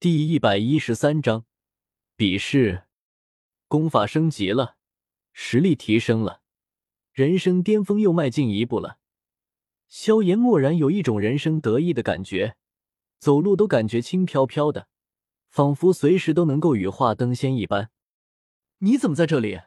[0.00, 1.44] 第一百一十三章，
[2.16, 2.84] 比试，
[3.68, 4.78] 功法升级了，
[5.34, 6.40] 实力提升了，
[7.12, 8.98] 人生巅峰又迈进一步了。
[9.88, 12.56] 萧炎蓦然有一种人生得意的感觉，
[13.18, 14.88] 走路都感觉轻飘飘的，
[15.50, 17.90] 仿佛随时都能够羽化登仙一般。
[18.78, 19.60] 你怎么在这里？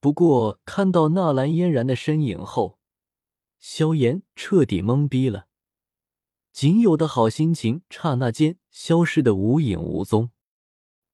[0.00, 2.78] 不过看到纳兰嫣然的身影后，
[3.58, 5.48] 萧炎彻底懵逼了。
[6.54, 10.32] 仅有的好心情刹那间消失的无影无踪。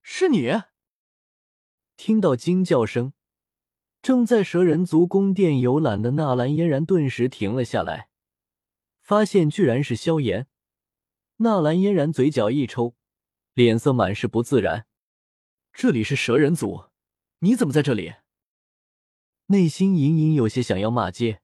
[0.01, 0.62] 是你！
[1.95, 3.12] 听到惊叫声，
[4.01, 8.09] 正在蛇人族宫殿游览的纳兰嫣然顿时停了下来，
[9.02, 10.49] 发现居然是萧炎。
[11.37, 12.97] 纳兰嫣然嘴角一抽，
[13.52, 14.87] 脸色满是不自然。
[15.74, 16.87] 这里是蛇人族，
[17.41, 18.15] 你怎么在这里？
[19.49, 21.43] 内心隐隐有些想要骂街，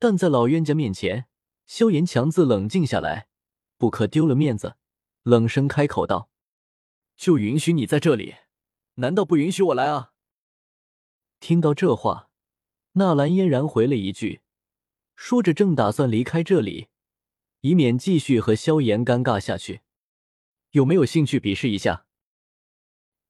[0.00, 1.26] 但在老冤家面前。
[1.64, 3.28] 萧炎强自冷静下来，
[3.78, 4.76] 不可丢了面子，
[5.24, 6.28] 冷声开口道
[7.16, 8.36] ：“就允许你在这里，
[8.96, 10.12] 难道不允许我来啊？”
[11.40, 12.28] 听到这话，
[12.92, 14.42] 纳兰嫣然回了一句，
[15.16, 16.88] 说着正打算离开这里，
[17.62, 19.80] 以免继续和萧炎尴尬下去。
[20.72, 22.06] 有没有兴趣比试一下？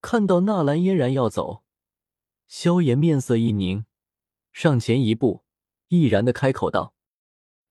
[0.01, 1.63] 看到纳兰嫣然要走，
[2.49, 3.87] 萧炎面色一凝，
[4.53, 5.45] 上前一步，
[5.87, 6.97] 毅然的开口道：“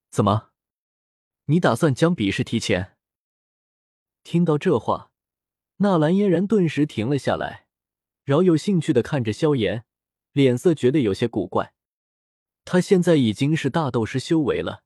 [0.09, 0.51] 怎么？”
[1.47, 2.92] 你打算将比试提前？
[4.23, 5.11] 听到这话，
[5.77, 7.67] 纳兰嫣然顿时停了下来，
[8.23, 9.85] 饶有兴趣的看着萧炎，
[10.31, 11.73] 脸色觉得有些古怪。
[12.63, 14.83] 他现在已经是大斗师修为了，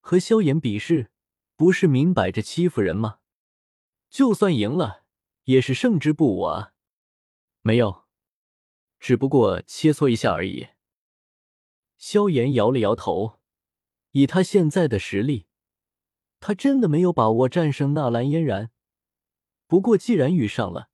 [0.00, 1.10] 和萧炎比试，
[1.56, 3.20] 不是明摆着欺负人吗？
[4.10, 5.04] 就算赢了，
[5.44, 6.74] 也是胜之不武啊！
[7.62, 8.04] 没有，
[8.98, 10.68] 只不过切磋一下而已。
[11.96, 13.40] 萧炎摇了摇头，
[14.10, 15.46] 以他现在的实力。
[16.40, 18.70] 他真的没有把握战胜纳兰嫣然，
[19.66, 20.88] 不过既然遇上了，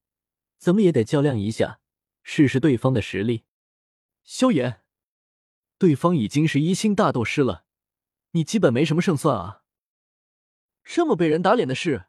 [0.58, 1.78] 怎么也得较量一下，
[2.24, 3.44] 试试对方的实力。
[4.24, 4.82] 萧炎，
[5.78, 7.64] 对方已经是一星大斗师了，
[8.32, 9.62] 你基本没什么胜算啊！
[10.82, 12.06] 这么被人打脸的事，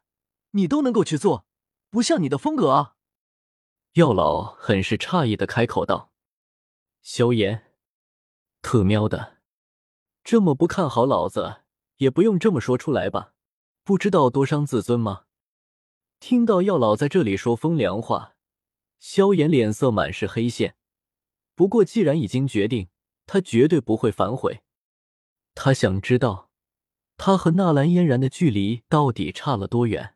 [0.50, 1.46] 你都能够去做，
[1.90, 2.96] 不像你的风格啊！
[3.92, 6.12] 药老很是诧异的开口道
[7.00, 7.72] ：“萧炎，
[8.62, 9.38] 特喵的，
[10.24, 11.62] 这么不看好老子？”
[11.98, 13.34] 也不用这么说出来吧，
[13.88, 15.24] 不知道多伤自尊吗？
[16.20, 18.36] 听到药老在这里说风凉话，
[18.98, 20.76] 萧炎脸色满是黑线。
[21.54, 22.90] 不过既然已经决定，
[23.24, 24.60] 他绝对不会反悔。
[25.54, 26.50] 他想知道，
[27.16, 30.14] 他和纳兰嫣然的距离到底差了多远？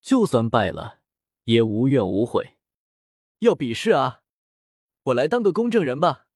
[0.00, 0.98] 就算败了，
[1.44, 2.56] 也无怨无悔。
[3.38, 4.22] 要比试啊！
[5.04, 6.26] 我来当个公证人吧。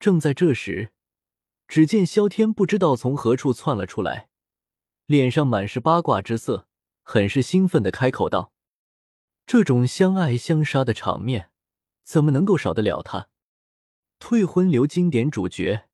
[0.00, 0.92] 正在这时。
[1.68, 4.29] 只见萧天不知道从何处窜了出来，
[5.10, 6.68] 脸上满是八卦之色，
[7.02, 8.52] 很是兴奋的开口道
[9.44, 11.50] ：“这种相爱相杀的场面，
[12.04, 13.28] 怎么能够少得了他？
[14.20, 15.88] 退婚流经典主角，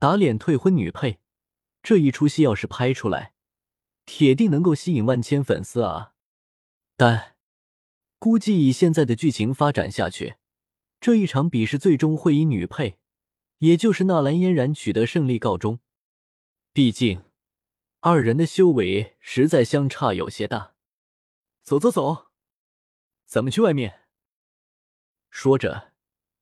[0.00, 1.20] 打脸退婚女配，
[1.84, 3.32] 这一出戏要是拍出来，
[4.04, 6.14] 铁定能够吸引万千粉丝啊！
[6.96, 7.36] 但
[8.18, 10.34] 估计以现在的剧情发展下去，
[11.00, 12.98] 这一场比试最终会以女配。”
[13.58, 15.78] 也就是纳兰嫣然取得胜利告终，
[16.72, 17.22] 毕竟
[18.00, 20.74] 二人的修为实在相差有些大。
[21.64, 22.28] 走走走，
[23.26, 24.02] 咱们去外面。
[25.30, 25.92] 说着，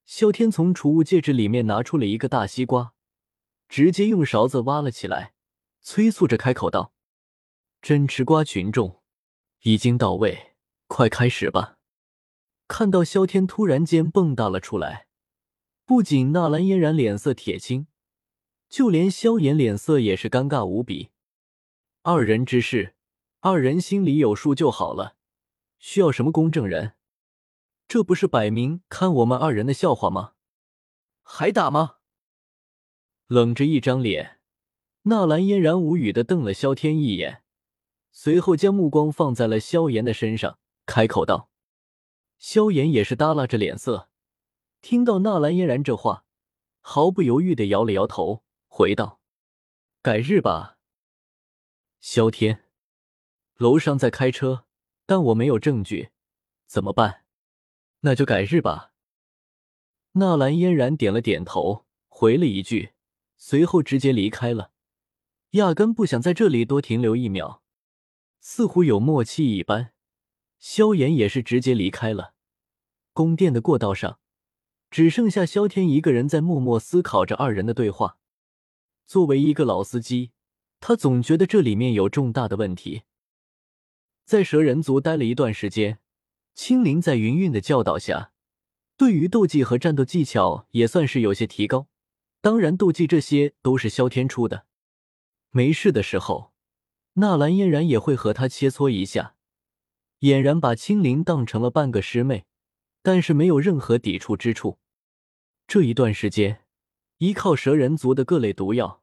[0.05, 2.93] 萧天从储物戒指里面拿出了一个大西瓜，
[3.69, 5.33] 直接用勺子挖了起来，
[5.81, 6.93] 催促着开口道
[7.81, 9.03] ：“真吃瓜群众
[9.62, 10.56] 已经到位，
[10.87, 11.78] 快开始吧！”
[12.69, 15.09] 看到萧天突然间蹦跶了出来。
[15.87, 17.87] 不仅纳兰嫣然脸色铁青，
[18.69, 21.11] 就连萧炎脸色也是尴尬无比。
[22.09, 22.94] 二人之事，
[23.41, 25.17] 二人心里有数就好了，
[25.81, 26.93] 需要什么公证人？
[27.89, 30.34] 这不是摆明看我们二人的笑话吗？
[31.25, 31.97] 还打吗？
[33.27, 34.39] 冷着一张脸，
[35.03, 37.43] 纳兰嫣然无语的瞪了萧天一眼，
[38.12, 41.51] 随后将目光放在了萧炎的身上，开口道
[42.39, 44.10] ：“萧炎也是耷拉着脸色。”
[44.80, 46.25] 听到纳兰嫣然这话，
[46.80, 49.19] 毫不犹豫的摇了摇头，回道
[50.01, 50.75] ：“改日吧。”
[52.08, 52.62] 萧天，
[53.56, 54.64] 楼上在开车，
[55.06, 56.10] 但我没有证据，
[56.64, 57.24] 怎么办？
[58.03, 58.92] 那就改日吧。
[60.12, 62.92] 纳兰嫣然点了点头，回了一句，
[63.36, 64.70] 随后直接离开了，
[65.50, 67.64] 压根不想在这里多停留一秒，
[68.38, 69.92] 似乎有默契一般。
[70.60, 72.34] 萧炎也是直接离开了
[73.12, 74.20] 宫殿的过道上。
[74.92, 78.20] 只剩下萧天一个人在默默思考着二人的对话。
[79.04, 80.30] 作为一个老司机，
[80.88, 83.03] 他总觉得这里面有重大的问题。
[84.24, 85.98] 在蛇人族待了一段时间，
[86.54, 88.30] 青灵在云韵的教导下，
[88.97, 91.88] 对于斗技和战斗技巧也算是有些提高。
[92.41, 94.66] 当然，斗技这些都是萧天出的。
[95.50, 96.53] 没事的时候，
[97.15, 99.34] 纳兰嫣然也会和他切磋一下，
[100.21, 102.44] 俨然把青灵当成了半个师妹，
[103.03, 104.78] 但是没有任何抵触之处。
[105.66, 106.62] 这一段时间，
[107.18, 109.03] 依靠蛇人族的各类毒药，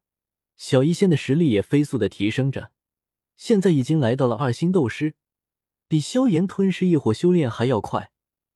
[0.56, 2.72] 小医仙的实力也飞速的提升着，
[3.36, 5.16] 现在已经来到了二星斗师，
[5.88, 8.12] 比萧炎吞噬异火修炼还要快，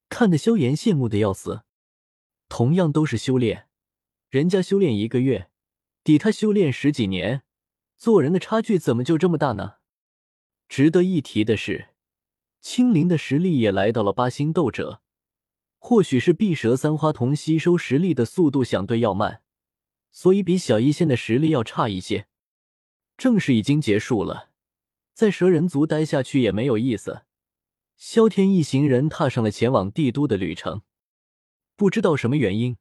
[0.10, 1.64] 看得萧炎羡慕的要死。
[2.50, 3.68] 同样都是修炼。
[4.30, 5.50] 人家修炼一个月，
[6.04, 7.44] 抵他修炼十几年，
[7.98, 9.76] 做人的差距怎么就这么大呢？
[10.70, 11.90] 值得一提的是，
[12.62, 15.02] 青灵的实力也来到了八星斗者。
[15.80, 19.42] 或许是碧蛇三花瞳吸收实力的速度相对要慢，
[20.18, 22.26] 所以比小医仙的实力要差一些。
[23.20, 24.50] 正事已经结束了，
[25.14, 27.22] 在蛇人族待下去也没有意思。
[27.98, 30.82] 萧天一行人踏上了前往帝都的旅程。
[31.76, 32.78] 不知道什么原因。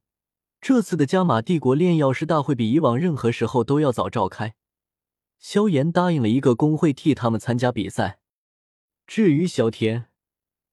[0.59, 4.55] 这次的加玛帝国炼药师大会比以往任何时候都要早召开。
[5.37, 8.19] 萧炎答应了一个工会替他们参加比赛。
[9.05, 10.07] 至于萧天，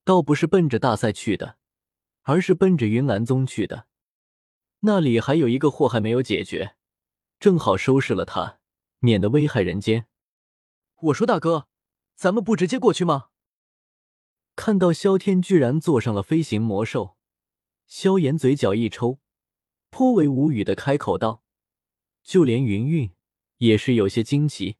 [0.03, 1.59] 倒不是奔着大赛去的，
[2.23, 3.85] 而是奔着云岚宗去的。
[4.87, 6.77] 那里还有一个祸害没有解决，
[7.41, 8.59] 正好收拾了他，
[8.99, 10.07] 免得危害人间。
[11.05, 11.69] 我说大哥，
[12.15, 13.31] 咱们不直接过去吗？
[14.55, 17.17] 看到萧天居然坐上了飞行魔兽，
[17.87, 19.21] 萧炎嘴角一抽。
[19.89, 21.43] 颇为无语的开口道
[22.23, 23.11] ：“就连云韵
[23.59, 24.77] 也是有些惊奇，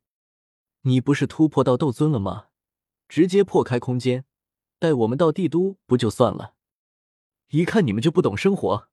[0.83, 2.49] 你不是突破到斗尊了吗？
[3.09, 4.27] 直接破开空间，
[4.79, 6.57] 带我们到帝都不就算了？
[7.49, 8.91] 一看你们就不懂生活。”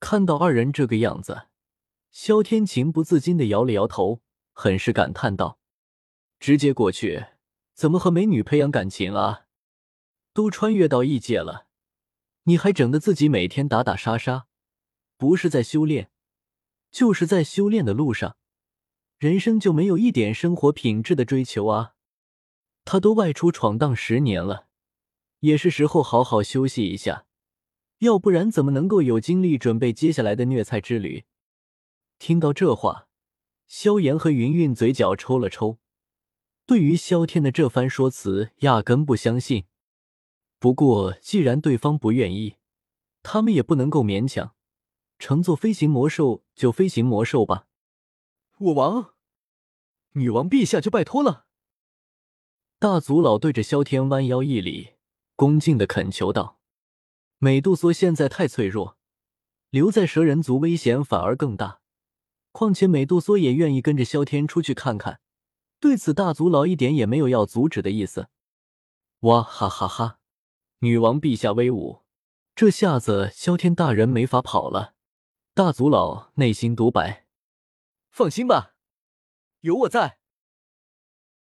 [0.00, 1.48] 看到二人这个样子，
[2.10, 4.22] 萧天情不自禁的摇了摇头，
[4.52, 5.58] 很是感叹道
[6.38, 7.26] ：“直接过去，
[7.74, 9.46] 怎么和美女培养感情啊？
[10.32, 11.66] 都穿越到异界了，
[12.44, 14.46] 你还整得自己每天打打杀杀。”
[15.18, 16.12] 不是在修炼，
[16.92, 18.36] 就是在修炼的路上，
[19.18, 21.94] 人生就没有一点生活品质的追求啊！
[22.84, 24.68] 他都外出闯荡十年了，
[25.40, 27.26] 也是时候好好休息一下，
[27.98, 31.24] 要不然怎么能够有精力准备接下来的虐菜之旅？
[32.18, 33.08] 听到这话，
[33.66, 35.78] 萧炎和云韵嘴角抽了抽，
[36.66, 39.64] 对于萧天的这番说辞压根不相信。
[40.58, 42.56] 不过既然对方不愿意，
[43.22, 44.54] 他们也不能够勉强。
[45.18, 47.66] 乘坐飞行魔兽就飞行魔兽吧，
[48.58, 49.14] 我王，
[50.12, 51.46] 女王陛下就拜托了。
[52.78, 54.94] 大族老对着萧天弯腰一礼，
[55.34, 56.57] 恭敬的恳求道
[57.38, 58.96] ：“美杜莎现在太脆弱，
[59.70, 61.80] 留在蛇人族危险反而更大。
[62.52, 65.20] 况且美杜莎也愿意跟着萧天出去看看。”
[65.80, 68.28] 对此，大族老一点也没有要阻止的意思。
[69.20, 70.18] 哇哈哈哈！
[70.80, 72.02] 女王陛下威武，
[72.56, 74.94] 这下子萧天大人没法跑了。
[75.54, 77.26] 大族老内心独白
[78.10, 78.74] ：“放心吧，
[79.60, 80.17] 有我在，